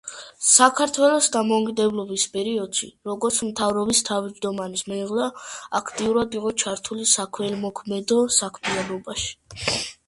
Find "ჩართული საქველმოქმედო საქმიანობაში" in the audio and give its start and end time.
6.65-9.33